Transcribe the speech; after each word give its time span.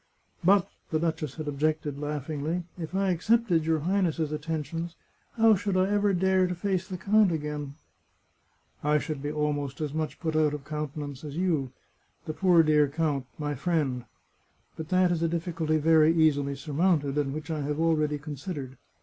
"But," 0.43 0.67
the 0.89 0.97
duchess 0.99 1.35
had 1.35 1.47
objected 1.47 1.99
laughingly," 1.99 2.63
if 2.81 2.95
I 2.95 3.11
ac 3.11 3.31
cepted 3.31 3.65
your 3.65 3.81
Highness's 3.81 4.31
attentions, 4.31 4.95
how 5.33 5.53
should 5.53 5.77
I 5.77 5.91
ever 5.91 6.11
dare 6.11 6.47
to 6.47 6.55
face 6.55 6.87
the 6.87 6.97
count 6.97 7.31
again?"" 7.31 7.75
I 8.93 8.97
should 8.97 9.21
be 9.21 9.31
almost 9.31 9.79
as 9.79 9.93
much 9.93 10.19
put 10.19 10.35
out 10.35 10.55
of 10.55 10.65
countenance 10.65 11.23
as 11.23 11.37
you. 11.37 11.71
The 12.25 12.33
poor 12.33 12.63
dear 12.63 12.87
count— 12.89 13.27
my 13.47 13.53
friend! 13.53 14.05
But 14.75 14.89
that 14.89 15.11
is 15.11 15.21
a 15.21 15.27
dif 15.29 15.45
ficulty 15.45 15.79
very 15.79 16.11
easily 16.15 16.55
surmounted, 16.55 17.15
and 17.19 17.31
which 17.31 17.51
I 17.51 17.61
have 17.61 17.79
already 17.79 18.17
considered. 18.17 18.77